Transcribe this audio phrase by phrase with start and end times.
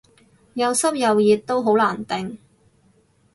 [0.55, 2.37] 又濕又熱都好難頂